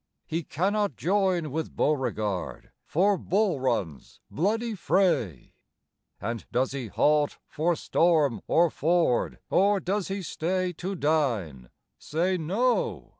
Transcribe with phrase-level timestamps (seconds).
[0.25, 5.53] He cannot join with Beauregard For Bull Run's bloody fray.
[6.19, 11.69] And does he halt for storm or ford, Or does he stay to dine?
[11.99, 13.09] Say, No!